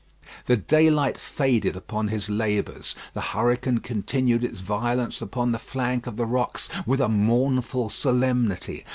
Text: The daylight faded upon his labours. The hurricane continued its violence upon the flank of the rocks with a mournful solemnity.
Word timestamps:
The 0.47 0.57
daylight 0.57 1.19
faded 1.19 1.75
upon 1.75 2.07
his 2.07 2.27
labours. 2.27 2.95
The 3.13 3.21
hurricane 3.21 3.77
continued 3.77 4.43
its 4.43 4.59
violence 4.59 5.21
upon 5.21 5.51
the 5.51 5.59
flank 5.59 6.07
of 6.07 6.17
the 6.17 6.25
rocks 6.25 6.69
with 6.87 6.99
a 7.01 7.07
mournful 7.07 7.87
solemnity. 7.89 8.83